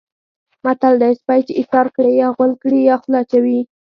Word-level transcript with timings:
متل 0.63 0.93
دی: 1.01 1.13
سپی 1.19 1.39
چې 1.47 1.53
ایسار 1.59 1.87
کړې 1.95 2.11
یا 2.21 2.27
غول 2.35 2.51
کړي 2.61 2.79
یا 2.89 2.95
خوله 3.01 3.17
اچوي. 3.23 3.59